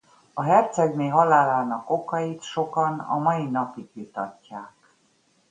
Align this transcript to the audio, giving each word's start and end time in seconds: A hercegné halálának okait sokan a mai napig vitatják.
A 0.33 0.41
hercegné 0.41 1.07
halálának 1.07 1.89
okait 1.89 2.41
sokan 2.41 2.99
a 2.99 3.17
mai 3.17 3.45
napig 3.45 3.89
vitatják. 3.93 4.75